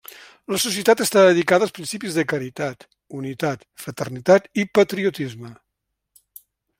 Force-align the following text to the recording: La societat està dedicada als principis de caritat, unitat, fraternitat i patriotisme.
La 0.51 0.57
societat 0.61 1.03
està 1.03 1.25
dedicada 1.25 1.67
als 1.67 1.75
principis 1.75 2.17
de 2.19 2.25
caritat, 2.31 2.87
unitat, 3.19 3.67
fraternitat 3.83 4.49
i 4.63 4.65
patriotisme. 4.79 5.53